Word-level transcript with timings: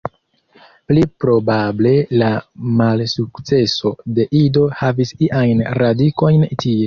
Pli 0.91 1.01
probable 1.23 1.91
la 2.21 2.29
malsukceso 2.79 3.93
de 4.15 4.27
Ido 4.41 4.65
havis 4.79 5.13
iajn 5.29 5.65
radikojn 5.83 6.43
tie. 6.65 6.77